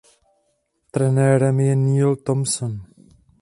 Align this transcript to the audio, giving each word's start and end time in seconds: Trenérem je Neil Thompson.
Trenérem 0.91 1.59
je 1.59 1.75
Neil 1.75 2.15
Thompson. 2.25 2.73